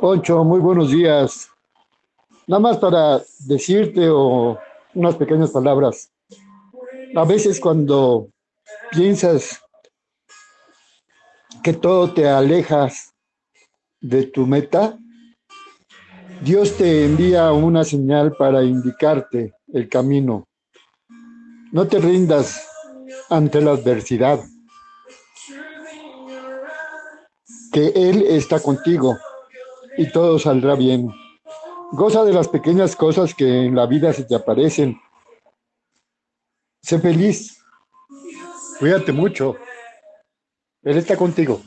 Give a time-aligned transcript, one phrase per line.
[0.00, 1.50] Ocho, muy buenos días.
[2.46, 4.56] Nada más para decirte o
[4.94, 6.12] unas pequeñas palabras.
[7.16, 8.28] A veces cuando
[8.92, 9.60] piensas
[11.64, 13.12] que todo te alejas
[14.00, 14.96] de tu meta,
[16.42, 20.46] Dios te envía una señal para indicarte el camino.
[21.72, 22.64] No te rindas
[23.30, 24.38] ante la adversidad,
[27.72, 29.18] que Él está contigo
[29.98, 31.12] y todo saldrá bien.
[31.90, 34.98] Goza de las pequeñas cosas que en la vida se te aparecen.
[36.80, 37.60] Sé feliz.
[38.78, 39.56] Cuídate mucho.
[40.82, 41.60] Él está contigo.